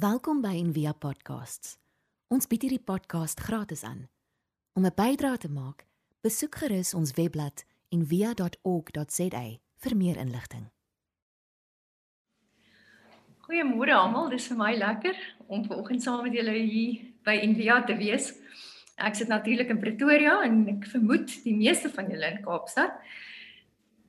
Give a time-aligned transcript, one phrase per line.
[0.00, 1.74] Welkom by Envia Podcasts.
[2.32, 4.06] Ons bied hierdie podcast gratis aan.
[4.72, 5.84] Om 'n bydrae te maak,
[6.22, 9.42] besoek gerus ons webblad en via.org.za
[9.82, 10.70] vir meer inligting.
[13.44, 15.16] Goeiemôre almal, dis vir my lekker
[15.46, 18.32] om vanoggend saam met julle hier by Envia te wees.
[18.96, 22.92] Ek sit natuurlik in Pretoria en ek vermoed die meeste van julle in Kaapstad.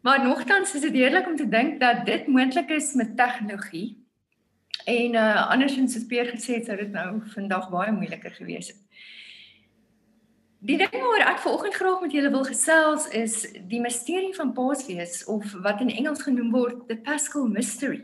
[0.01, 4.00] Maar nogtans is dit heerlik om te dink dat dit moontlik is met tegnologie.
[4.85, 8.79] En uh andersins het Peer gesê sou dit nou vandag baie moeiliker gewees het.
[10.61, 13.35] Die ding waaroor ek vanoggend graag met julle wil gesels is
[13.69, 18.03] die misterie van Paasfees of wat in Engels genoem word the Paschal Mystery.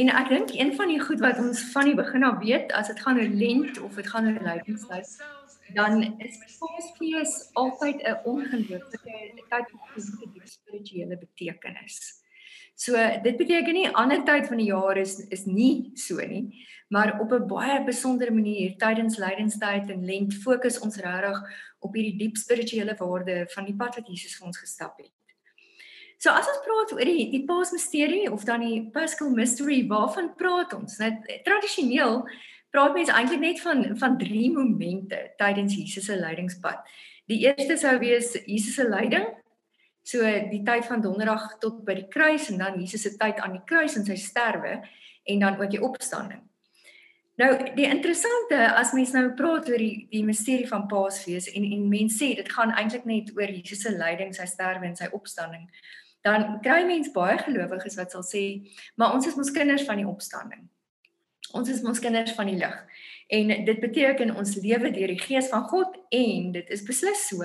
[0.00, 2.88] En ek dink een van die goed wat ons van die begin af weet as
[2.88, 5.10] dit gaan oor Lent of dit gaan oor Lydenstyd,
[5.76, 12.24] dan is Paasfees altyd 'n ongelooflike tyd van die spirituele betekenis.
[12.78, 16.64] So dit beteken nie ander tyd van die jaar is is nie so nie,
[16.94, 21.38] maar op 'n baie besondere manier tydens lydenstyd en lent fokus ons regtig
[21.80, 25.10] op hierdie diep spirituele waarde van die pad wat Jesus vir ons gestap het.
[26.18, 30.72] So as ons praat oor die die Paasmisterie of dan die Paschal Mystery, waarvan praat
[30.72, 30.98] ons?
[30.98, 32.28] Net tradisioneel
[32.70, 36.78] praat mense eintlik net van van drie momente tydens Jesus se lydingspad.
[37.26, 39.26] Die eerste sou wees Jesus se lyding,
[40.08, 43.58] So die tyd van donderdag tot by die kruis en dan Jesus se tyd aan
[43.58, 44.78] die kruis en sy sterwe
[45.28, 46.40] en dan ook die opstanding.
[47.38, 51.84] Nou die interessante as mens nou praat oor die die misterie van Paasfees en en
[51.92, 55.68] mense sê dit gaan eintlik net oor Jesus se lyding, sy sterwe en sy opstanding.
[56.26, 58.42] Dan kry mense baie gelowiges wat sal sê,
[58.96, 60.64] maar ons is mos kinders van die opstanding.
[61.56, 62.74] Ons is mos kinders van die lig.
[63.28, 67.44] En dit beteken ons lewe deur die gees van God en dit is beslis so.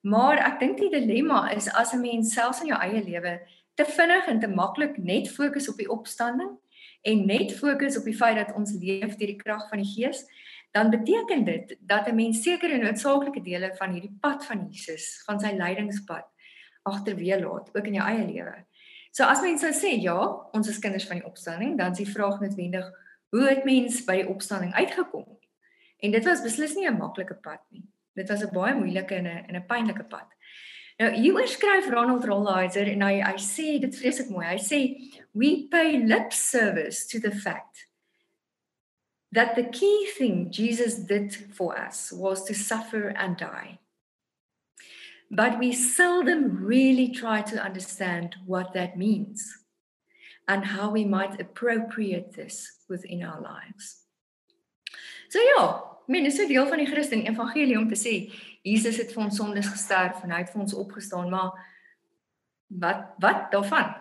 [0.00, 3.40] Maar ek dink die dilemma is as 'n mens selfs in jou eie lewe
[3.74, 6.58] te vinnig en te maklik net fokus op die opstanding
[7.02, 10.24] en net fokus op die feit dat ons leef deur die krag van die Gees,
[10.72, 15.40] dan beteken dit dat 'n mens sekere noodsaaklike dele van hierdie pad van Jesus, van
[15.40, 16.26] sy lydingspad
[16.82, 18.64] agterweë laat, ook in jou eie lewe.
[19.10, 20.18] So as mense sou sê ja,
[20.52, 22.90] ons is kinders van die opstanding, dan is die vraag noodwendig,
[23.30, 25.26] hoe het mens by die opstanding uitgekom?
[25.98, 27.84] En dit was beslis nie 'n maklike pad nie.
[28.20, 30.28] Dit was 'n baie moeilike en 'n en 'n pynlike pad.
[31.00, 34.44] Nou hier oorskryf Ronald Rolheiser en hy hy sê dit vreeslik mooi.
[34.44, 34.80] Hy sê
[35.32, 37.86] we pay lip service to the fact
[39.32, 43.78] that the key thing Jesus did for us was to suffer and die.
[45.30, 49.56] But we seldom really try to understand what that means
[50.48, 54.02] and how we might appropriate this within our lives.
[55.28, 59.12] So ja, Men is 'n deel van die Christen evangelie om te sê Jesus het
[59.12, 61.50] vir ons sondes gesterf en hy het vir ons opgestaan, maar
[62.66, 63.94] wat wat daarvan?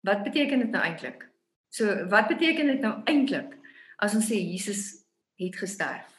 [0.00, 1.28] Wat beteken dit nou eintlik?
[1.68, 3.54] So wat beteken dit nou eintlik
[3.96, 5.06] as ons sê Jesus
[5.38, 6.10] het gesterf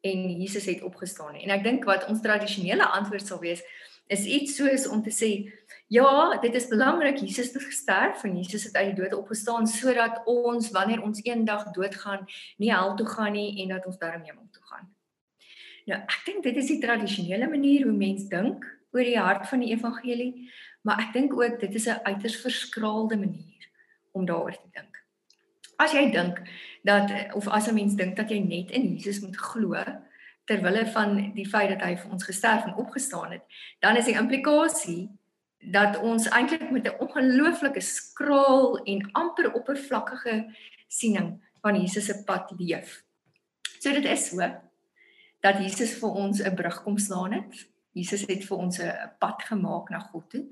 [0.00, 1.34] en Jesus het opgestaan?
[1.34, 3.64] En ek dink wat ons tradisionele antwoord sal wees
[4.08, 5.30] is iets soos om te sê
[5.88, 10.20] ja, dit is belangrik Jesus het gesterf en Jesus het uit die dood opgestaan sodat
[10.28, 12.26] ons wanneer ons eendag doodgaan,
[12.56, 14.88] nie hel toe gaan nie en dat ons daarmee hemel toe gaan.
[15.88, 19.64] Nou, ek dink dit is die tradisionele manier hoe mense dink oor die hart van
[19.64, 20.48] die evangelie,
[20.84, 23.68] maar ek dink ook dit is 'n uiters verskraalde manier
[24.12, 25.00] om daaroor te dink.
[25.78, 26.42] As jy dink
[26.84, 29.74] dat of as 'n mens dink dat jy net in Jesus moet glo,
[30.48, 33.44] ter wille van die feit dat hy vir ons gesterf en opgestaan het,
[33.84, 35.08] dan is die implikasie
[35.74, 40.54] dat ons eintlik met 'n ongelooflike skraal en amper oppervlakkige
[40.88, 43.02] siening van Jesus se pad leef.
[43.78, 44.38] So dit is so
[45.40, 47.68] dat Jesus vir ons 'n brug kom slaan het.
[47.92, 50.46] Jesus het vir ons 'n pad gemaak na God toe.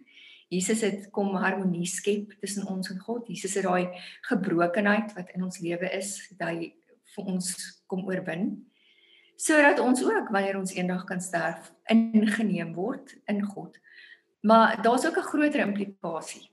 [0.49, 3.27] Jesus het kom harmonie skep tussen ons en God.
[3.28, 3.89] Jesus het daai
[4.21, 6.75] gebrokenheid wat in ons lewe is, dat hy
[7.15, 8.67] vir ons kom oorwin
[9.37, 13.79] sodat ons ook wanneer ons eendag kan sterf ingeneem word in God.
[14.41, 16.51] Maar daar's ook 'n groter implikasie.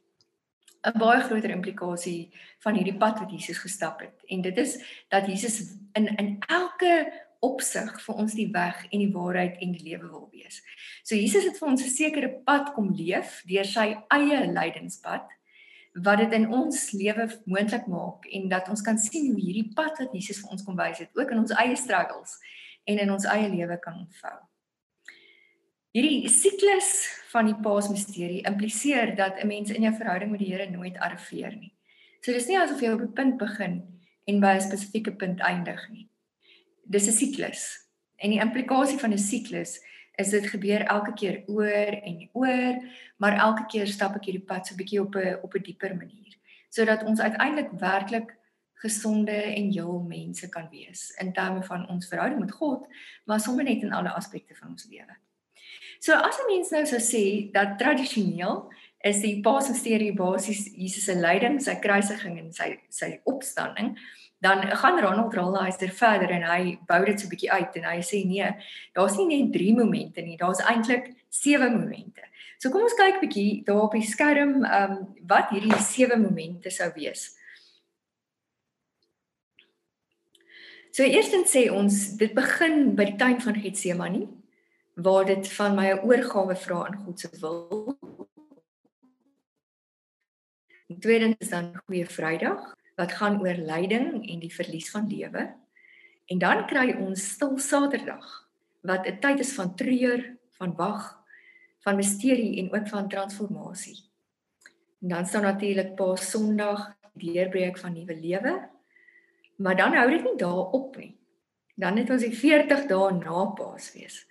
[0.83, 4.23] 'n Baie groter implikasie van hierdie pad wat Jesus gestap het.
[4.27, 9.11] En dit is dat Jesus in in elke opsig vir ons die weg en die
[9.11, 10.61] waarheid en die lewe wil wees.
[11.03, 15.27] So Jesus het vir ons 'n sekere pad kom leef deur sy eie lydenspad
[15.93, 19.99] wat dit in ons lewe moontlik maak en dat ons kan sien hoe hierdie pad
[19.99, 22.39] wat Jesus vir ons kom wys het ook in ons eie struggles
[22.83, 24.37] en in ons eie lewe kan ontvou.
[25.93, 30.69] Hierdie siklus van die Paasmisterie impliseer dat 'n mens in jou verhouding met die Here
[30.69, 31.73] nooit arriveer nie.
[32.21, 33.83] So dis nie asof jy op 'n punt begin
[34.27, 36.09] en by 'n spesifieke punt eindig nie.
[36.85, 37.87] Dis 'n siklus.
[38.17, 39.79] En die implikasie van 'n siklus
[40.17, 42.81] is dit gebeur elke keer oor en oor,
[43.17, 45.95] maar elke keer stap ek hierdie pad so 'n bietjie op 'n op 'n dieper
[45.95, 46.33] manier,
[46.69, 48.35] sodat ons uiteindelik werklik
[48.83, 52.87] gesonde en heel mense kan wees in terme van ons verhouding met God,
[53.25, 55.15] maar sommer net in alle aspekte van ons lewe.
[55.99, 58.67] So as 'n mens nou sou sê dat tradisioneel
[59.03, 63.97] is die Paasmisterie basies Jesus se lyding, sy kruisiging en sy sy opstanding,
[64.43, 67.99] dan gaan Ronald Rolheiser verder en hy bou dit so 'n bietjie uit en hy
[68.01, 68.49] sê nee,
[68.93, 72.21] daar's nie net 3 momente nie, daar's eintlik 7 momente.
[72.57, 76.69] So kom ons kyk bietjie daar op die skerm, ehm um, wat hierdie 7 momente
[76.69, 77.37] sou wees.
[80.93, 84.27] So eerstens sê ons dit begin by die tuin van Getsemane
[85.01, 87.97] waar dit van my 'n oorgawe vra aan God se wil.
[90.89, 95.55] En tweedens is dan Goeie Vrydag wat gaan oor lyding en die verlies van lewe.
[96.29, 98.49] En dan kry ons Stil Saterdag
[98.81, 101.17] wat 'n tyd is van treur, van wag,
[101.79, 103.97] van misterie en ook van transformasie.
[105.01, 108.72] En dan staan natuurlik Paas Sondag, die deurbreek van nuwe lewe
[109.57, 111.17] Maar dan hou dit nie daarop nie.
[111.75, 114.25] Dan het ons die 40 dae na Paasfees.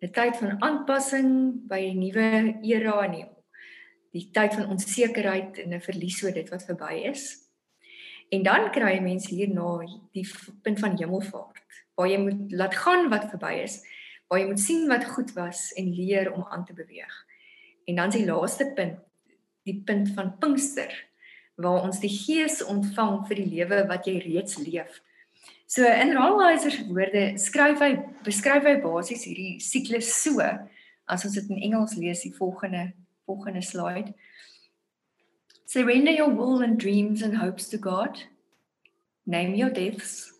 [0.00, 3.26] 'n Tyd van aanpassing by 'n nuwe era en die,
[4.12, 7.48] die tyd van onsekerheid en 'n verlies oor dit wat verby is.
[8.30, 10.26] En dan kry jy mense hierna die
[10.62, 11.64] punt van hemelvaart
[11.98, 13.80] waar jy moet laat gaan wat verby is,
[14.28, 17.14] waar jy moet sien wat goed was en leer om aan te beweeg.
[17.84, 19.00] En dan is die laaste punt,
[19.66, 20.92] die punt van Pinkster
[21.58, 25.00] waar ons die gees ontvang vir die lewe wat jy reeds leef.
[25.66, 27.90] So in Rolheiser se woorde skryf hy
[28.24, 32.92] beskryf hy basies hierdie siklus so as ons dit in Engels lees die volgende
[33.28, 34.14] volgende slide.
[35.66, 38.22] Surrender your will and dreams and hopes to God.
[39.26, 40.32] Name your deaths.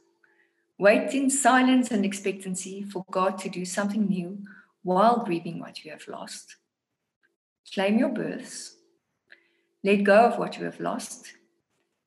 [0.78, 4.38] Wait in silence and expectancy for God to do something new
[4.82, 6.56] while grieving what you have lost.
[7.74, 8.77] Claim your births
[9.84, 11.34] Let go of what you have lost.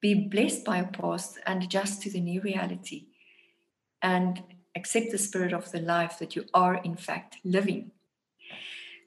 [0.01, 3.07] Be blessed by your past and adjust to the new reality.
[4.01, 4.41] And
[4.75, 7.91] accept the spirit of the life that you are in fact living.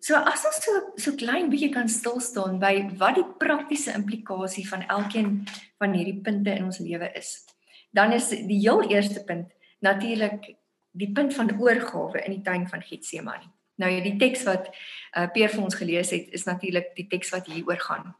[0.00, 4.66] So as ons so so klein bietjie kan stil staan by wat die praktiese implikasie
[4.68, 5.30] van elkeen
[5.80, 7.38] van hierdie punte in ons lewe is.
[7.96, 9.48] Dan is die heel eerste punt
[9.80, 10.50] natuurlik
[10.92, 13.48] die punt van oorgawe in die tuin van Getsemane.
[13.80, 17.48] Nou die teks wat uh, Peer vir ons gelees het is natuurlik die teks wat
[17.48, 18.12] hier oor gaan.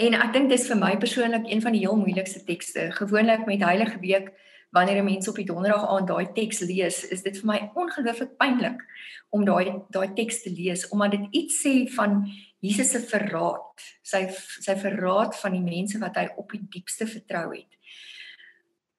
[0.00, 2.86] En ek dink dis vir my persoonlik een van die heel moeilikste tekste.
[2.96, 4.30] Gewoonlik met Heilige Week
[4.72, 8.36] wanneer 'n mens op die donderdag aand daai teks lees, is dit vir my ongelooflik
[8.38, 8.80] pynlik
[9.28, 14.28] om daai daai teks te lees omdat dit iets sê van Jesus se verraad, sy
[14.60, 17.76] sy verraad van die mense wat hy op die diepste vertrou het.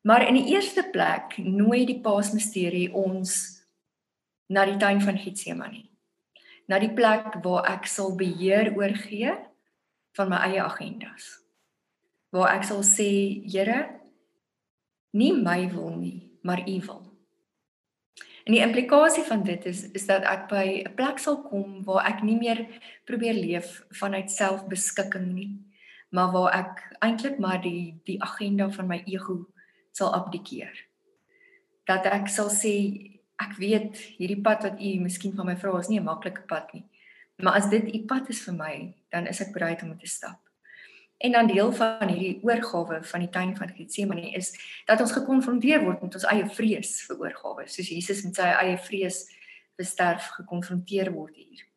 [0.03, 3.61] Maar in die eerste plek nooi die Paasmisterie ons
[4.49, 5.89] na die tuin van Getsemane.
[6.67, 9.50] Na die plek waar ek sal beheer oorgee
[10.17, 11.37] van my eie agendas.
[12.31, 13.09] Waar ek sal sê,
[13.47, 13.99] Here,
[15.13, 17.11] nie my wil nie, maar U wil.
[18.43, 22.07] En die implikasie van dit is is dat ek by 'n plek sal kom waar
[22.09, 22.65] ek nie meer
[23.05, 25.51] probeer leef vanuit selfbeskikking nie,
[26.09, 29.47] maar waar ek eintlik maar die die agenda van my ego
[29.91, 30.73] sal abdikeer.
[31.85, 32.73] Dat ek sal sê
[33.37, 36.73] ek weet hierdie pad wat u miskien van my vra is nie 'n maklike pad
[36.73, 36.85] nie.
[37.41, 38.73] Maar as dit u pad is vir my,
[39.09, 40.39] dan is ek bereid om te stap.
[41.21, 44.53] En dan deel van hierdie oorgawe van die tuin van Getsemane is
[44.85, 48.77] dat ons gekonfronteer word met ons eie vrees vir oorgawe, soos Jesus met sy eie
[48.87, 49.27] vrees
[49.77, 51.67] vir sterf gekonfronteer word hier.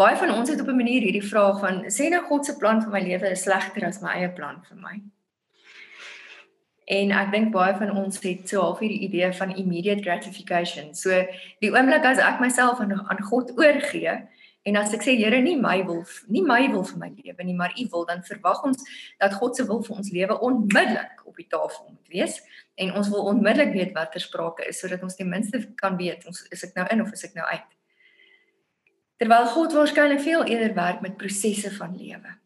[0.00, 2.82] Baie van ons het op 'n manier hierdie vraag van sê nou God se plan
[2.82, 5.00] vir my lewe is slegter as my eie plan vir my.
[6.84, 10.94] En ek dink baie van ons het so half hierdie idee van immediate gratification.
[10.94, 11.10] So
[11.60, 14.28] die oomblik as ek myself aan aan God oorgee,
[14.68, 17.56] En as ek sê Here nie my wil nie my wil vir my lewe nie,
[17.56, 18.84] maar U wil, dan verwag ons
[19.20, 22.36] dat God se wil vir ons lewe onmiddellik op die tafel moet wees
[22.76, 26.26] en ons wil onmiddellik weet wat ter sprake is sodat ons ten minste kan weet
[26.28, 27.70] ons is ek nou in of is ek nou uit.
[29.20, 32.36] Terwyl God waarskynlik veel eerder werk met prosesse van lewe.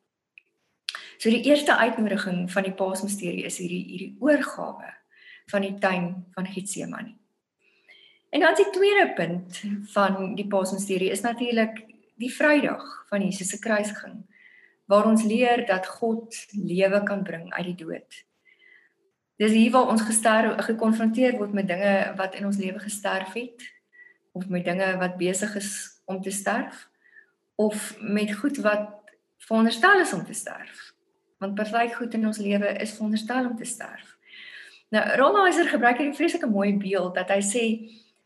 [1.18, 4.92] So die eerste uitnodiging van die Paasmisterie is hierdie hierdie oorgawe
[5.50, 7.14] van die tuin van Getsemane.
[8.34, 9.60] En dan die tweede punt
[9.94, 11.84] van die Paasmisterie is natuurlik
[12.20, 14.22] die Vrydag van Jesus se kruisiging
[14.84, 18.24] waar ons leer dat God lewe kan bring uit die dood.
[19.40, 23.64] Dis hier waar ons gesterf gekonfronteer word met dinge wat in ons lewe gesterf het
[24.32, 25.70] of met dinge wat besig is
[26.04, 26.88] om te sterf
[27.54, 28.90] of met goed wat
[29.38, 30.92] veronderstel is om te sterf.
[31.38, 34.16] Want party goed in ons lewe is veronderstel om te sterf.
[34.88, 37.64] Nou Rolheiser gebruik hier 'n vreeslike mooi beeld dat hy sê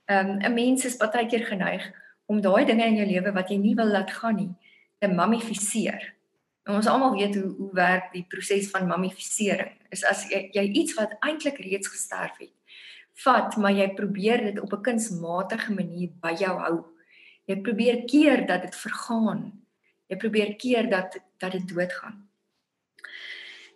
[0.06, 1.92] um, 'n mens is baie keer geneig
[2.28, 4.52] om daai dinge in jou lewe wat jy nie wil laat gaan nie
[5.00, 6.14] te mamifiseer.
[6.68, 9.72] En ons almal weet hoe hoe werk die proses van mummifisering.
[9.94, 12.52] Is as jy, jy iets wat eintlik reeds gesterf het,
[13.24, 16.84] vat, maar jy probeer dit op 'n kunsmatige manier by jou hou.
[17.46, 19.52] Jy probeer keer dat dit vergaan.
[20.08, 22.28] Jy probeer keer dat dat dit doodgaan.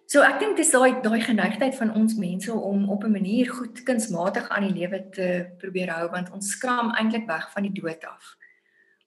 [0.06, 3.82] So ek dink dis daai daai geneigtheid van ons mense om op 'n manier goed
[3.82, 8.04] kunsmatig aan die lewe te probeer hou want ons skram eintlik weg van die dood
[8.04, 8.36] af.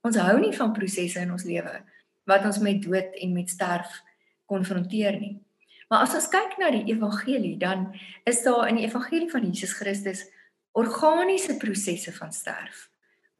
[0.05, 1.79] Ons hou nie van prosesse in ons lewe
[2.29, 3.99] wat ons met dood en met sterf
[4.49, 5.35] konfronteer nie.
[5.89, 7.91] Maar as ons kyk na die evangelie, dan
[8.25, 10.23] is daar in die evangelie van Jesus Christus
[10.77, 12.87] organiese prosesse van sterf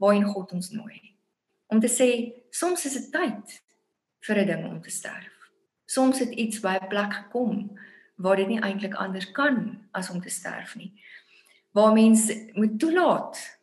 [0.02, 1.00] waarin God ons nooi.
[1.72, 2.10] Om te sê
[2.54, 3.58] soms is dit tyd
[4.28, 5.34] vir 'n ding om te sterf.
[5.86, 7.78] Soms het iets by 'n plek gekom
[8.18, 10.94] waar dit nie eintlik anders kan as om te sterf nie.
[11.72, 13.55] Waar mense moet toelaat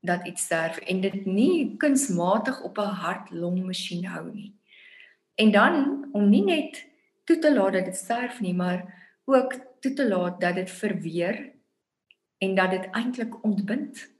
[0.00, 4.54] dat iets sterf en dit nie kunsmatig op 'n hart-long-masjien hou nie.
[5.34, 6.86] En dan om nie net
[7.24, 11.52] toe te laat dat dit sterf nie, maar ook toe te laat dat dit verweer
[12.38, 14.14] en dat dit eintlik ontbind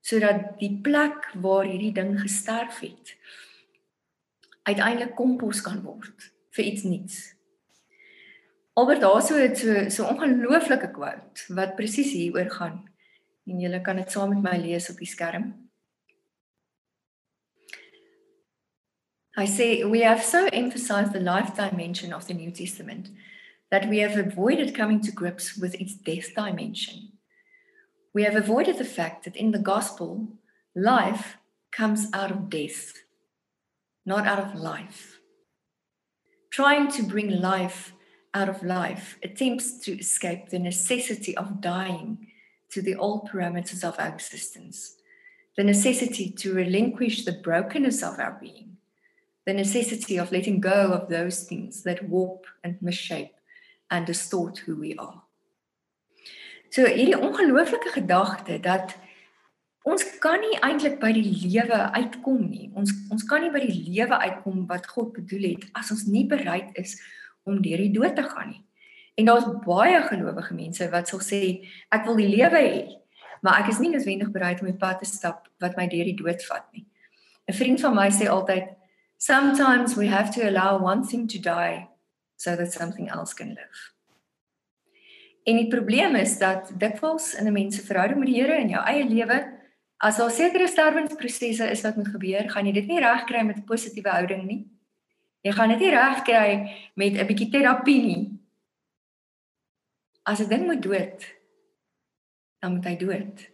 [0.00, 3.16] sodat die plek waar hierdie ding gesterf het
[4.62, 7.20] uiteindelik kompos kan word vir iets nuuts.
[8.72, 12.91] Albert daarso het so so ongelooflike quote wat presies hieroor gaan.
[13.46, 15.52] En julle kan dit saam met my lees op die skerm.
[19.36, 23.10] I say we have so emphasized the life dimension of the New Testament
[23.70, 27.18] that we have avoided coming to grips with its death dimension.
[28.12, 30.28] We have avoided the fact that in the gospel,
[30.74, 31.38] life
[31.70, 32.92] comes out of death,
[34.04, 35.22] not out of life.
[36.52, 37.94] trying to bring life
[38.34, 42.28] out of life attempts to escape the necessity of dying
[42.72, 44.96] to the old parameters of our existence,
[45.56, 48.76] the necessity to relinquish the brokenness of our being,
[49.46, 53.30] the necessity of letting go of those things that warp and misshape
[53.90, 55.22] and distort who we are.
[56.70, 58.94] So hierdie ongelooflike gedagte dat
[59.84, 62.70] ons kan nie eintlik by die lewe uitkom nie.
[62.72, 66.24] Ons ons kan nie by die lewe uitkom wat God bedoel het as ons nie
[66.30, 66.96] bereid is
[67.44, 68.62] om deur die dood te gaan nie.
[69.14, 71.40] En daar's baie gelowige mense wat sal sê
[71.92, 72.82] ek wil die lewe hê,
[73.42, 76.16] maar ek is nie noodwendig bereid om die pad te stap wat my deur die
[76.16, 76.86] dood vat nie.
[77.48, 78.68] 'n Vriend van my sê altyd
[79.18, 81.88] sometimes we have to allow one thing to die
[82.36, 83.92] so that something else can live.
[85.44, 88.68] En die probleem is dat dikwels in 'n mens se verhouding met die Here in
[88.68, 89.62] jou eie lewe
[90.02, 93.68] As daar sekere sterwensprosesse is wat moet gebeur, gaan jy dit nie regkry met 'n
[93.70, 94.66] positiewe houding nie.
[95.46, 98.31] Jy gaan dit nie regkry met 'n bietjie terapie nie.
[100.22, 101.34] As 'n ding moet dood,
[102.58, 103.50] dan moet hy dood.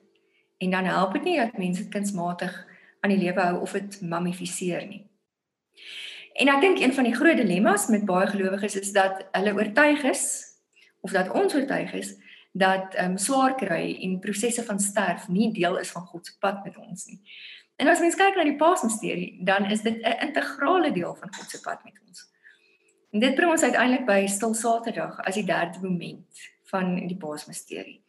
[0.58, 2.66] En dan help dit nie dat mense kunsmatig
[3.00, 5.06] aan die lewe hou of dit mummifiseer nie.
[6.38, 10.02] En ek dink een van die groot dilemma's met baie gelowiges is dat hulle oortuig
[10.02, 10.24] is
[11.00, 12.14] of dat ons oortuig is
[12.52, 16.38] dat ehm um, swaar kry en prosesse van sterf nie deel is van God se
[16.38, 17.20] pad met ons nie.
[17.76, 21.50] En as mens kyk na die Paasmisterie, dan is dit 'n integrale deel van God
[21.50, 22.26] se pad met ons.
[23.10, 28.00] En dit bring ons uiteindelik by Stil Saterdag as die derde moment van die Paasmisterie.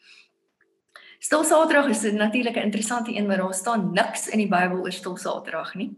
[1.20, 4.92] Stil Saterdag is 'n natuurlike interessante een, maar daar staan niks in die Bybel oor
[4.92, 5.98] Stil Saterdag nie.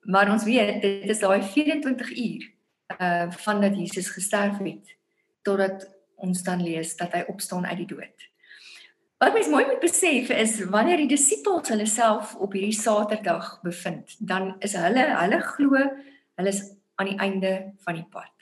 [0.00, 2.52] Maar ons weet dit is daai 24 uur
[3.00, 4.96] uh van dat Jesus gesterf het
[5.42, 8.28] totdat ons dan lees dat hy opstaan uit die dood.
[9.18, 14.16] Wat mens mooi moet besef is wanneer die disippels hulle self op hierdie Saterdag bevind,
[14.18, 15.76] dan is hulle hulle glo
[16.36, 16.62] hulle is
[16.94, 18.35] aan die einde van die pad.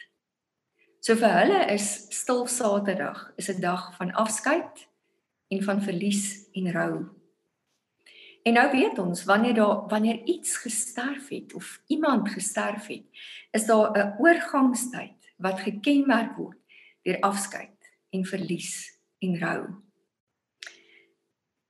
[1.04, 4.88] So vir hulle is stil Saterdag is 'n dag van afskeid
[5.52, 6.94] en van verlies en rou.
[8.42, 13.04] En nou weet ons wanneer daar wanneer iets gesterf het of iemand gesterf het,
[13.50, 16.58] is daar 'n oorgangstyd wat gekenmerk word
[17.02, 19.62] deur afskeid en verlies en rou.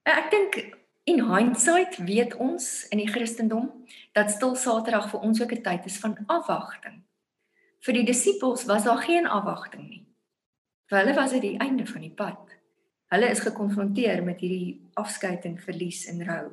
[0.03, 5.51] Ek dink in hindsight weet ons in die Christendom dat stil Saterdag vir ons ook
[5.51, 7.04] 'n tyd is van afwagting.
[7.85, 10.03] Vir die disippels was daar geen afwagting nie.
[10.89, 12.55] Vir hulle was dit die einde van die pad.
[13.13, 16.45] Hulle is gekonfronteer met hierdie afskeid en verlies en rou.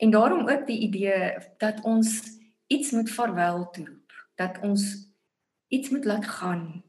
[0.00, 2.22] En daarom ook die idee dat ons
[2.72, 4.84] iets moet vaarwel toeroep, dat ons
[5.68, 6.82] iets moet laat gaan,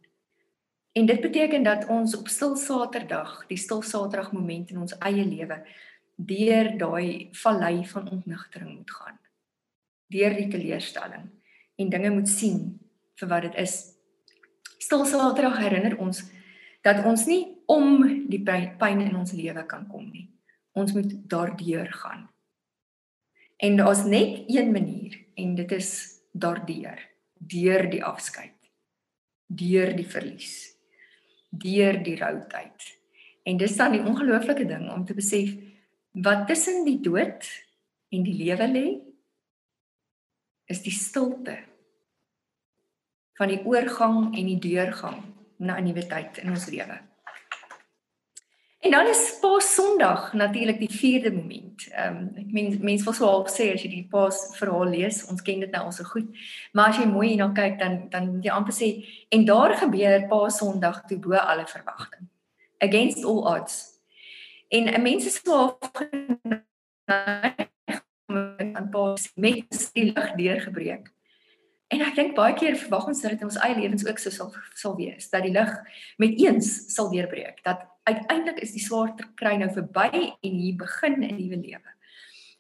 [0.98, 5.26] En dit beteken dat ons op stil Saterdag, die stil Saterdag moment in ons eie
[5.26, 5.60] lewe,
[6.16, 9.20] deur daai vallei van ontnigtering moet gaan.
[10.10, 11.28] Deur die teleurstelling
[11.78, 12.64] en dinge moet sien
[13.18, 13.76] vir wat dit is.
[14.78, 16.24] Stil Saterdag herinner ons
[16.86, 20.30] dat ons nie om die pyn in ons lewe kan kom nie.
[20.78, 22.28] Ons moet daardeur gaan.
[23.58, 25.92] En daar's net een manier en dit is
[26.32, 27.02] daardeur.
[27.38, 28.56] deur die afskeid,
[29.48, 30.74] deur die verlies,
[31.50, 32.88] deur die routyd.
[33.48, 35.54] En dis dan die ongelooflike ding om te besef
[36.18, 37.46] wat tussen die dood
[38.10, 38.86] en die lewe lê
[40.68, 41.60] is die stilte
[43.38, 45.22] van die oorgang en die deurgang
[45.58, 46.98] na 'n nuwe tyd in ons lewe.
[48.80, 51.88] En dan is Paas Sondag natuurlik die vierde moment.
[51.92, 55.26] Ehm um, ek meen mense wil sou al sê as jy die Paas verhaal lees,
[55.26, 56.30] ons ken dit nou al so goed.
[56.72, 58.90] Maar as jy mooi hierna kyk dan dan jy amper sê
[59.30, 62.30] en daar gebeur Paas Sondag toe bo alle verwagting.
[62.80, 64.00] Against all odds.
[64.70, 65.78] En 'n mens is so
[68.78, 71.17] aan Paas met die lig deurgebreek.
[71.88, 74.34] En ek dink baie keer verwag ons dat dit in ons eie lewens ook so
[74.34, 75.72] sal sal wees dat die lig
[76.20, 81.24] met eens sal deurbreek dat uiteindelik is die swaarte kry nou verby en hier begin
[81.24, 81.92] 'n nuwe lewe.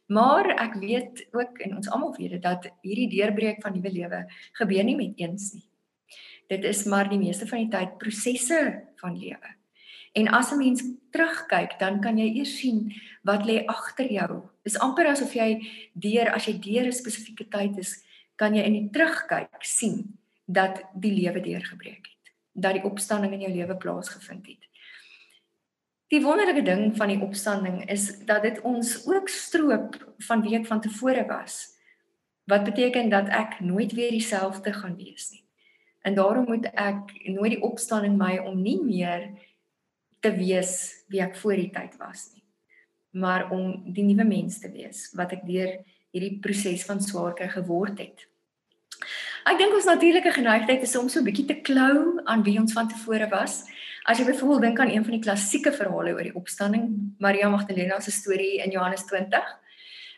[0.07, 4.25] Maar ek weet ook en ons almal weet dit dat hierdie deurbreek van nuwe lewe
[4.53, 5.67] gebeur nie met eens nie.
[6.47, 9.55] Dit is maar die meeste van die tyd prosesse van lewe.
[10.15, 12.93] En as 'n mens terugkyk, dan kan jy eers sien
[13.23, 14.49] wat lê agter jou.
[14.63, 18.03] Dis amper asof jy deur as jy deur 'n spesifieke tyd is,
[18.37, 20.03] kan jy in die terugkyk sien
[20.45, 24.67] dat die lewe deurgebreek het, dat die opstanding in jou lewe plaasgevind het.
[26.13, 29.97] Die wonderlike ding van die opstanding is dat dit ons ook stroop
[30.29, 31.75] van wie ek van tevore was.
[32.47, 35.43] Wat beteken dat ek nooit weer dieselfde gaan wees nie.
[36.07, 39.27] En daarom moet ek nooit die opstanding my om nie meer
[40.23, 42.43] te wees wie ek voor die tyd was nie,
[43.19, 45.75] maar om die nuwe mens te wees wat ek deur
[46.11, 48.25] hierdie proses van swaar kry geword het.
[49.47, 52.73] Ek dink ons natuurlike geneigtheid is om so 'n bietjie te klou aan wie ons
[52.73, 53.63] van tevore was.
[54.05, 57.99] As jy byvoorbeeld dink aan een van die klassieke verhale oor die opstanding, Maria Magdalena
[57.99, 59.43] se storie in Johannes 20.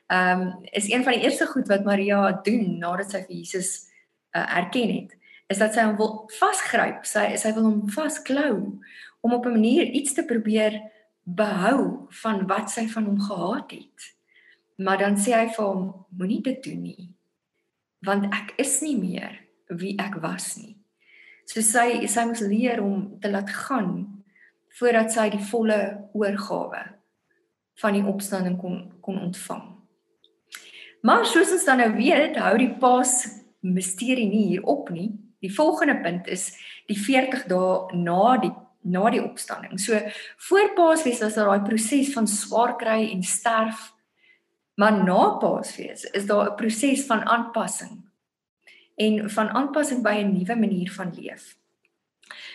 [0.08, 3.90] Ehm um, is een van die eerste goed wat Maria doen nadat sy vir Jesus
[4.36, 5.18] uh, erken het,
[5.48, 7.06] is dat sy hom wil vasgryp.
[7.06, 8.80] Sy sy wil hom vasklou
[9.22, 10.82] om op 'n manier iets te probeer
[11.24, 14.19] behou van wat sy van hom gehaat het.
[14.80, 17.10] Maar dan sê hy vir hom moenie dit doen nie.
[18.08, 19.36] Want ek is nie meer
[19.76, 20.78] wie ek was nie.
[21.50, 23.92] So sy sy moes leer om te laat gaan
[24.80, 25.80] voordat sy die volle
[26.16, 26.84] oorgawe
[27.82, 29.66] van die opstanding kon kon ontvang.
[31.04, 33.22] Maar soos ons dan nou weet, hou die Paas
[33.64, 35.12] misterie nie hier op nie.
[35.44, 36.52] Die volgende punt is
[36.88, 38.56] die 40 dae na die
[38.90, 39.80] na die opstanding.
[39.80, 39.98] So
[40.48, 43.90] voor Paasfees was daar daai proses van swaar kry en sterf
[44.80, 47.96] Maar na Paasfees is daar 'n proses van aanpassing
[48.96, 51.58] en van aanpassing by 'n nuwe manier van leef.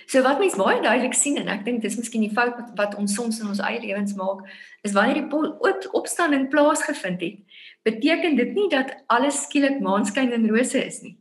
[0.06, 2.94] So wat mens baie duidelik sien en ek dink dis miskien die fout wat, wat
[2.94, 4.40] ons soms in ons eie lewens maak,
[4.80, 7.38] is wanneer die op, opstanding plaasgevind het,
[7.82, 11.18] beteken dit nie dat alles skielik maanskyn en rose is nie.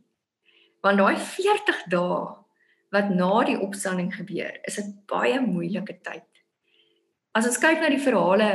[0.80, 2.36] Want daai 40 dae
[2.90, 6.33] wat na die opstanding gebeur, is 'n baie moeilike tyd.
[7.34, 8.48] As ons kyk na die verhale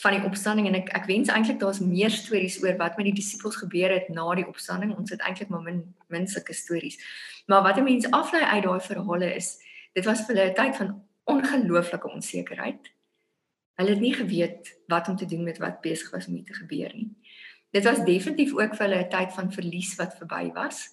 [0.00, 3.18] van die opstanding en ek ek wens eintlik daar's meer stories oor wat met die
[3.18, 4.94] disippels gebeur het na die opstanding.
[4.96, 6.96] Ons het eintlik maar min min sulke stories.
[7.46, 9.58] Maar wat 'n mens aflei uit daai verhale is,
[9.92, 12.90] dit was vir hulle 'n tyd van ongelooflike onsekerheid.
[13.76, 16.90] Hulle het nie geweet wat om te doen met wat besig was om te gebeur
[16.94, 17.10] nie.
[17.70, 20.88] Dit was definitief ook vir hulle 'n tyd van verlies wat verby was.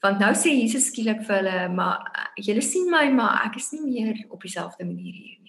[0.00, 3.80] Want nou sê Jesus skielik vir hulle, maar julle sien my, maar ek is nie
[3.80, 5.47] meer op dieselfde manier hier nie.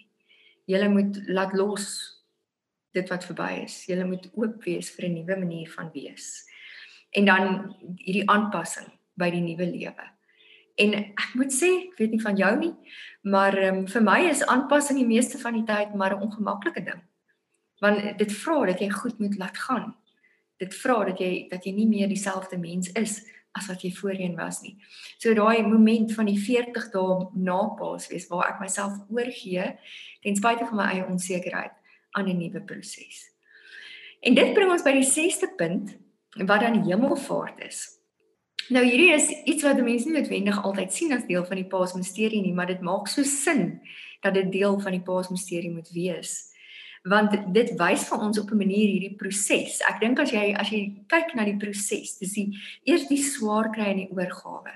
[0.70, 1.88] Julle moet laat los
[2.94, 3.82] dit wat verby is.
[3.90, 6.46] Julle moet oop wees vir 'n nuwe manier van wees.
[7.12, 10.06] En dan hierdie aanpassing by die nuwe lewe.
[10.76, 12.74] En ek moet sê, ek weet nie van jou nie,
[13.22, 17.02] maar um, vir my is aanpassing die meeste van die tyd maar 'n ongemaklike ding.
[17.82, 19.96] Want dit vra dat jy goed moet laat gaan.
[20.58, 23.26] Dit vra dat jy dat jy nie meer dieselfde mens is
[23.58, 24.76] as wat jy voorheen was nie.
[25.18, 29.72] So daai moment van die 40 dae na Paasfees waar ek myself oorgee
[30.24, 31.74] ten spyte van my eie onsekerheid
[32.18, 33.30] aan 'n nuwe proses.
[34.22, 35.96] En dit bring ons by die 6ste punt
[36.36, 38.00] wat dan hemelvaart is.
[38.70, 42.42] Nou hierdie is iets wat mense nie noodwendig altyd sien as deel van die Paasmisterie
[42.42, 43.82] nie, maar dit maak so sin
[44.22, 46.54] dat dit deel van die Paasmisterie moet wees.
[47.04, 49.80] Want dit wys vir ons op 'n manier hierdie proses.
[49.82, 53.70] Ek dink as jy as jy kyk na die proses, dis die eers die swaar
[53.72, 54.74] kry in die oorgawe.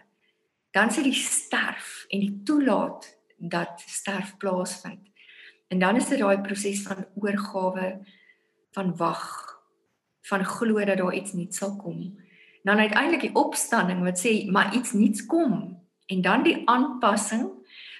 [0.71, 5.09] Dan sit die sterf en die toelaat dat sterf plaasvind.
[5.67, 8.05] En dan is dit daai proses van oorgawe
[8.71, 9.53] van wag
[10.21, 12.17] van glo dat daar iets nuuts sal kom.
[12.63, 17.51] Dan uiteindelik die opstanding wat sê maar iets nuuts kom en dan die aanpassing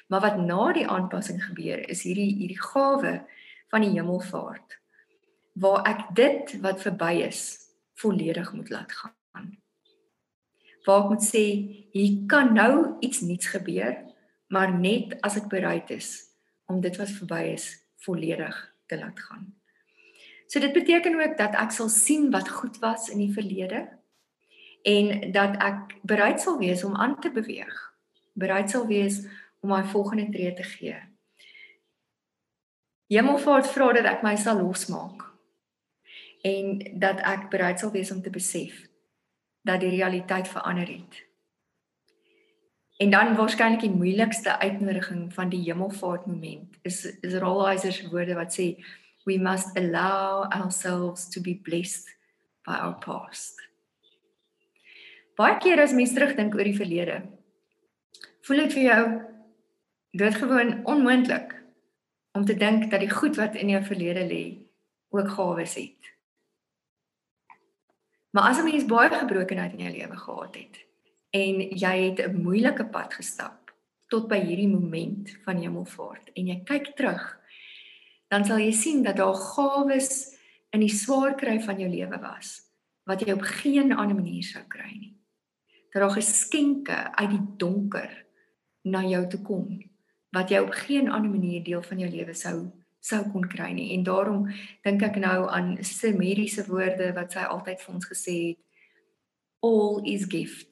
[0.08, 3.14] maar wat na die aanpassing gebeur is hierdie hierdie gawe
[3.74, 4.78] van die hemelvaart
[5.58, 7.42] waar ek dit wat verby is
[7.98, 9.12] volledig moet laat gaan.
[10.84, 11.44] waar ek moet sê
[11.96, 13.94] hier kan nou iets nuuts gebeur,
[14.52, 16.10] maar net as ek bereid is
[16.68, 17.68] om dit wat verby is
[18.04, 18.58] volledig
[18.92, 19.46] te laat gaan.
[20.52, 23.86] So dit beteken ook dat ek sal sien wat goed was in die verlede
[24.84, 27.74] en dat ek bereid sal wees om aan te beweeg.
[28.36, 29.24] Bereid sal wees
[29.64, 31.00] om my volgende tree te gee.
[33.13, 35.28] Hemelvaart vra dat ek my sal losmaak
[36.43, 38.82] en dat ek bereid sal wees om te besef
[39.63, 41.21] dat die realiteit verander het.
[42.97, 48.36] En dan waarskynlik die moeilikste uitnodiging van die hemelvaart moment is is Rolheiser se woorde
[48.36, 48.67] wat sê
[49.26, 52.10] we must allow ourselves to be blessed
[52.65, 53.62] by our past.
[55.36, 57.21] Baie keer as mens terugdink oor die verlede,
[58.45, 59.04] voel dit vir jou
[60.21, 61.62] doodgewoon onmoontlik
[62.34, 64.43] om te dink dat die goed wat in jou verlede lê
[65.13, 66.10] ook gawes het.
[68.34, 70.86] Maar as 'n mens baie gebrokenheid in jou lewe gehad het
[71.30, 73.74] en jy het 'n moeilike pad gestap
[74.08, 77.39] tot by hierdie moment van hemelvaart en jy kyk terug,
[78.28, 80.38] dan sal jy sien dat daar gawes
[80.69, 82.62] in die swaar kry van jou lewe was
[83.04, 85.15] wat jy op geen ander manier sou kry nie.
[85.91, 88.26] Dat daar geskenke uit die donker
[88.82, 89.93] na jou toe kom
[90.34, 92.58] wat jy op geen ander manier deel van jou lewe sou
[93.04, 93.91] sou kon kry nie.
[93.98, 94.46] En daarom
[94.86, 98.62] dink ek nou aan se mediese woorde wat sy altyd vir ons gesê het
[99.63, 100.72] all is gift.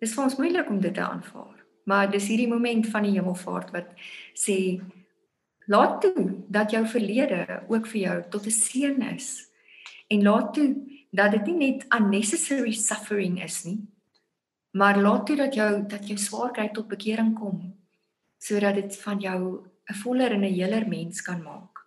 [0.00, 1.56] Dit is vir ons moeilik om dit te aanvaar.
[1.88, 3.88] Maar dis hierdie moment van die hemelvaart wat
[4.36, 4.58] sê
[5.70, 9.48] laat toe dat jou verlede ook vir jou tot 'n seën is.
[10.08, 10.76] En laat toe
[11.10, 13.80] dat dit nie net unnecessary suffering is nie,
[14.70, 17.74] maar laat toe dat jou dat jou swaar kry tot bekering kom
[18.40, 21.80] sodat dit van jou 'n voller en 'n heler mens kan maak.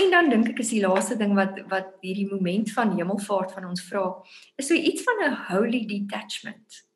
[0.00, 3.64] En dan dink ek is die laaste ding wat wat hierdie moment van hemelvaart van
[3.64, 4.22] ons vra,
[4.56, 6.86] is so iets van 'n holy detachment.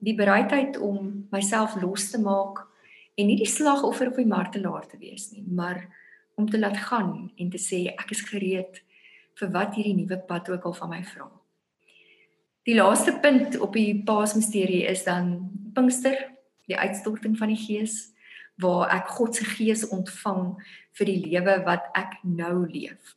[0.00, 2.66] Die bereidheid om myself los te maak
[3.14, 5.88] en nie die slagoffer of die martelaar te wees nie, maar
[6.34, 8.82] om te laat gaan en te sê ek is gereed
[9.34, 11.37] vir wat hierdie nuwe pad ook al van my vra.
[12.68, 16.18] Die laaste punt op die Paasmisterie is dan Pinkster,
[16.68, 18.10] die uitstorting van die Gees
[18.60, 20.50] waar ek God se Gees ontvang
[20.98, 23.14] vir die lewe wat ek nou leef.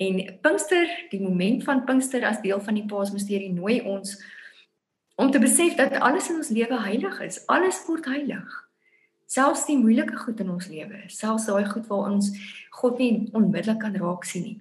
[0.00, 4.16] En Pinkster, die moment van Pinkster as deel van die Paasmisterie nooi ons
[5.20, 7.42] om te besef dat alles in ons lewe heilig is.
[7.52, 8.60] Alles word heilig.
[9.28, 12.32] Selfs die moeilike goed in ons lewe, selfs daai goed waar ons
[12.80, 14.60] God nie onmiddellik kan raak sien nie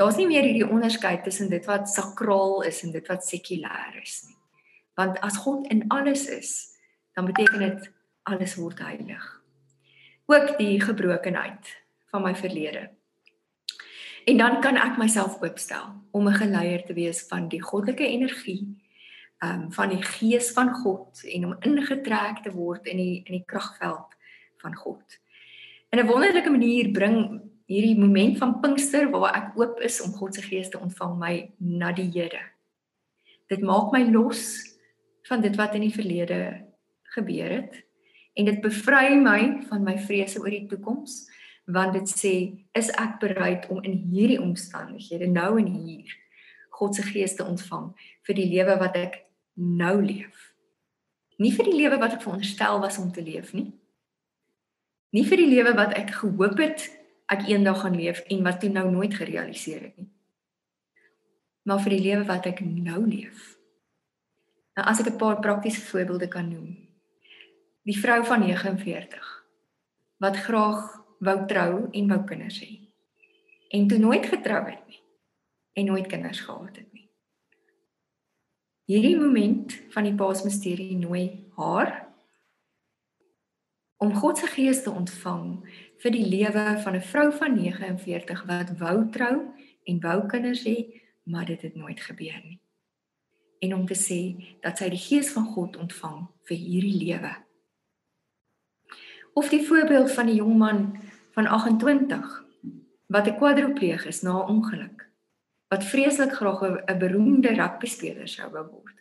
[0.00, 4.22] daar's nie meer hierdie onderskeid tussen dit wat sakraal is en dit wat sekulêr is
[4.28, 4.38] nie.
[4.96, 6.52] Want as God in alles is,
[7.16, 7.90] dan beteken dit
[8.28, 9.26] alles word heilig.
[10.30, 11.76] Ook die gebrokenheid
[12.12, 12.88] van my verlede.
[14.24, 18.76] En dan kan ek myself oopstel om 'n geleier te wees van die goddelike energie,
[19.38, 23.32] ehm um, van die gees van God en om ingetrek te word in die in
[23.32, 24.16] die kragveld
[24.56, 25.18] van God.
[25.90, 30.34] In 'n wonderlike manier bring hierdie moment van Pinkster waar ek oop is om God
[30.34, 32.42] se gees te ontvang my na die Here.
[33.50, 34.42] Dit maak my los
[35.28, 36.40] van dit wat in die verlede
[37.14, 37.78] gebeur het
[38.38, 41.28] en dit bevry my van my vrese oor die toekoms
[41.70, 42.34] want dit sê
[42.74, 46.10] is ek bereid om in hierdie omstandighede nou en hier
[46.74, 47.92] God se gees te ontvang
[48.26, 49.20] vir die lewe wat ek
[49.54, 50.48] nou leef.
[51.38, 53.68] Nie vir die lewe wat ek veronderstel was om te leef nie.
[55.14, 56.88] Nie vir die lewe wat ek gehoop het
[57.30, 60.10] ek eendag gaan leef en wat toe nou nooit gerealiseer het nie.
[61.62, 63.56] Maar vir die lewe wat ek nou leef.
[64.74, 66.88] Nou as ek 'n paar praktiese voorbeelde kan noem.
[67.82, 69.44] Die vrou van 49
[70.18, 72.80] wat graag wou trou en wou kinders hê.
[73.70, 75.02] En toe nooit getrou het nie
[75.72, 77.08] en nooit kinders gehad het nie.
[78.84, 82.09] Hierdie moment van die Paasmisterie nooi haar
[84.00, 85.60] om God se gees te ontvang
[86.00, 89.36] vir die lewe van 'n vrou van 49 wat wou trou
[89.84, 92.60] en wou kinders hê, maar dit het nooit gebeur nie.
[93.60, 94.20] En om te sê
[94.60, 97.36] dat sy die gees van God ontvang vir hierdie lewe.
[99.34, 100.98] Of die voorbeeld van die jong man
[101.32, 102.44] van 28
[103.06, 105.10] wat 'n kwadripleeg is na 'n ongeluk
[105.68, 108.98] wat vreeslik graag 'n beroemde rugby speler sou wou word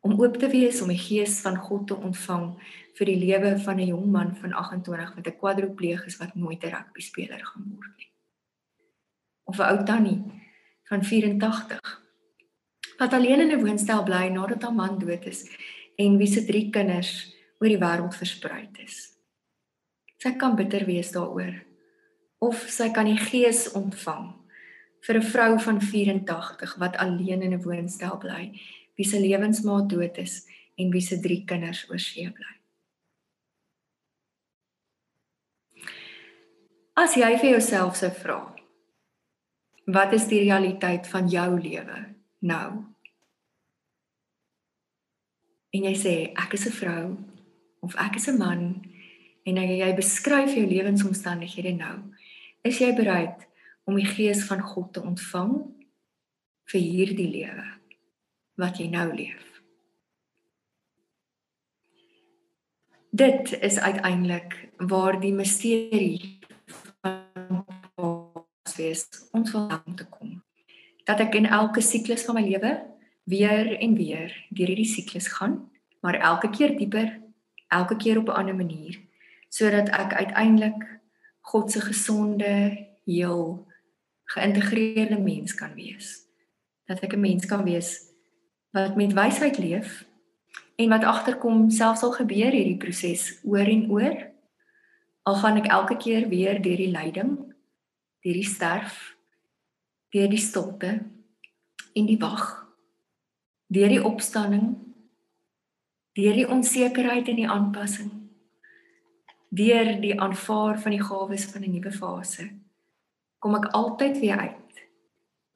[0.00, 2.60] om oop te wees om die gees van God te ontvang
[2.98, 6.64] vir die lewe van 'n jong man van 28 wat 'n kwadropleeg is wat nooit
[6.64, 8.10] 'n rugby speler gaan word nie.
[9.44, 10.22] Of 'n ou tannie
[10.88, 12.02] van 84
[12.98, 15.48] wat alleen in 'n woonstel bly nadat haar man dood is
[15.96, 19.12] en wie se drie kinders oor die wêreld versprei is.
[20.18, 21.54] Sy kan bitter wees daaroor
[22.38, 24.32] of sy kan die gees ontvang
[25.06, 28.60] vir 'n vrou van 84 wat alleen in 'n woonstel bly,
[28.96, 32.53] wie se lewensmaat dood is en wie se drie kinders oor see bly.
[36.94, 38.38] As jy vir jouself sou vra,
[39.90, 41.96] wat is die realiteit van jou lewe
[42.46, 42.68] nou?
[45.74, 47.06] En jy sê ek is 'n vrou
[47.82, 48.62] of ek is 'n man
[49.44, 52.14] en jy, jy beskryf jou lewensomstandighede nou.
[52.62, 53.42] Is jy bereid
[53.84, 55.74] om die gees van God te ontvang
[56.70, 57.66] vir hierdie lewe
[58.56, 59.60] wat jy nou leef?
[63.10, 66.38] Dit is uiteindelik waar die misterie
[68.76, 70.42] wees ons wil aan te kom.
[71.04, 72.72] Dat ek in elke siklus van my lewe
[73.24, 77.20] weer en weer deur hierdie siklus gaan, maar elke keer dieper,
[77.68, 79.00] elke keer op 'n ander manier,
[79.48, 81.00] sodat ek uiteindelik
[81.40, 83.66] God se gesonde, heel,
[84.24, 86.24] geïntegreerde mens kan wees.
[86.86, 88.14] Dat ek 'n mens kan wees
[88.74, 90.04] wat met wysheid leef
[90.76, 94.16] en wat agterkom selfs al gebeur hierdie proses oor en oor
[95.22, 97.53] al gaan ek elke keer weer deur die lyding
[98.24, 98.98] deur die sterf
[100.14, 100.92] deur die stilte
[101.94, 102.44] en die wag
[103.74, 104.74] deur die opstanding
[106.18, 108.12] deur die onsekerheid en die aanpassing
[109.54, 112.50] deur die aanvaar van die gawes van 'n nuwe fase
[113.38, 114.78] kom ek altyd weer uit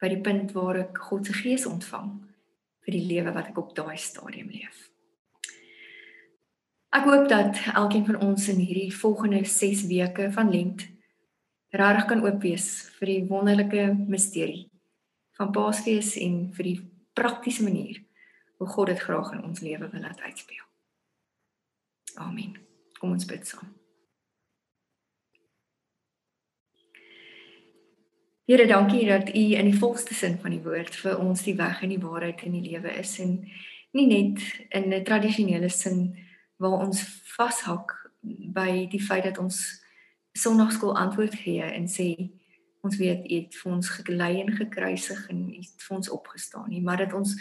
[0.01, 2.11] by die punt waar ek God se gees ontvang
[2.85, 4.91] vir die lewe wat ek op daai stadium leef.
[6.95, 10.87] Ek hoop dat elkeen van ons in hierdie volgende 6 weke van lent
[11.71, 14.69] regtig kan oop wees vir die wonderlike misterie
[15.39, 16.79] van Paasfees en vir die
[17.15, 18.01] praktiese manier
[18.59, 20.65] hoe God dit graag in ons lewe wil laat uitspeel.
[22.19, 22.57] Amen.
[22.99, 23.69] Kom ons bid saam.
[28.49, 31.83] Here, dankie dat U in die volste sin van die woord vir ons die weg
[31.85, 33.43] en die waarheid in die lewe is en
[33.93, 34.41] nie net
[34.73, 36.17] in 'n tradisionele sin
[36.57, 37.03] waar ons
[37.37, 37.93] vashak
[38.55, 39.85] by die feit dat ons
[40.43, 42.09] sonnaarskool antwoord gee en sê
[42.87, 46.71] ons weet u het vir ons gelei en gekruisig en u het vir ons opgestaan
[46.73, 47.35] nie maar dat ons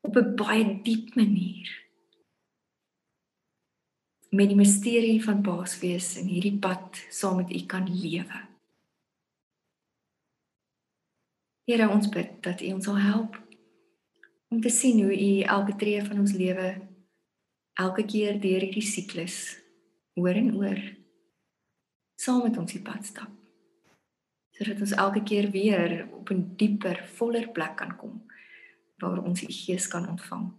[0.00, 1.68] op 'n baie diep manier
[4.30, 8.44] met die misterie van Paasfees in hierdie pad saam met u kan lewe.
[11.68, 13.38] Here ons bid dat u ons sal help
[14.48, 16.68] om te sien hoe u elke tree van ons lewe
[17.80, 19.56] elke keer deur hierdie siklus
[20.16, 20.80] oor en oor
[22.18, 23.34] saam met ons die pad stap
[24.58, 28.26] sodat ons elke keer weer op 'n dieper, voller plek kan kom
[28.98, 30.50] waar ons die Gees kan ontvang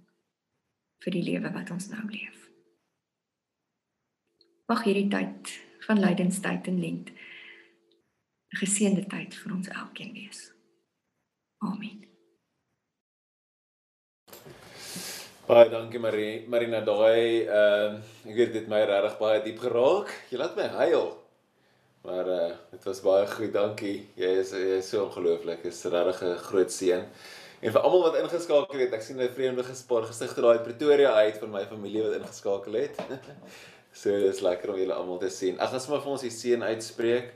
[1.04, 2.50] vir die lewe wat ons nou leef.
[4.68, 10.54] Mag hierdie tyd van lydenstyd en lent 'n geseënde tyd vir ons elkeen wees.
[11.58, 12.06] Amen.
[15.48, 16.48] Baie dankie Marie.
[16.48, 20.08] Marina daai ehm uh, ek weet dit my regtig baie diep geraak.
[20.30, 21.19] Jy laat my huil.
[22.02, 23.54] Maar eh uh, dit was baie goed.
[23.54, 24.10] Dankie.
[24.16, 25.64] Jy is jy is so ongelooflik.
[25.64, 27.04] Dit is regtig 'n groot seën.
[27.60, 31.38] En vir almal wat ingeskakel het, ek sien 'n vreemde gespaar gesigte daai Pretoria uit
[31.38, 32.96] van my familie wat ingeskakel het.
[34.02, 35.60] so dis lekker om julle almal te sien.
[35.60, 37.34] Ek gaan sommer vir ons die seën uitspreek.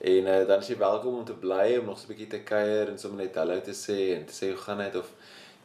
[0.00, 2.42] En uh, dan is jy welkom om te bly om nog so 'n bietjie te
[2.42, 5.14] kuier en sommer net hallo te sê en te sê hoe gaan dit of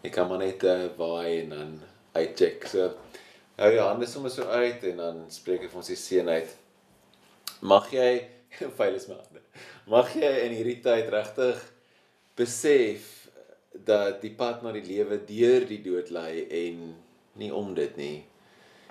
[0.02, 1.82] jy kan maar net uh, waai en dan
[2.14, 2.68] uitcheck.
[2.68, 2.92] So
[3.58, 6.62] hou jou hande sommer so uit en dan spreek ek vir ons die seën uit.
[7.63, 8.19] Mag jy
[8.78, 9.41] my hande.
[9.88, 11.62] Mag jy in hierdie tyd regtig
[12.36, 13.30] besef
[13.88, 16.84] dat die pad na die lewe deur die dood lê en
[17.39, 18.19] nie om dit nie.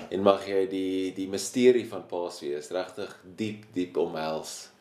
[0.08, 4.72] En mag jy die die misterie van Paasfees regtig diep diep omhels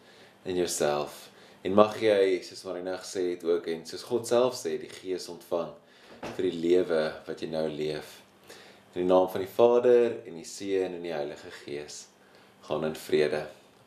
[0.47, 1.27] in jouself.
[1.62, 5.27] En mag jy soos Marina gesê het ook en soos God self sê die Gees
[5.30, 5.75] ontvang
[6.32, 8.21] vir die lewe wat jy nou leef.
[8.95, 12.06] In die naam van die Vader en die Seun en die Heilige Gees.
[12.65, 13.49] Gaan in vrede.